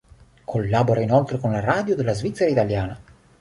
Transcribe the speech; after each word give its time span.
Collabora 0.45 1.01
inoltre 1.01 1.37
con 1.37 1.51
la 1.51 1.59
Radio 1.59 1.93
della 1.95 2.13
Svizzera 2.13 2.49
italiana. 2.49 2.99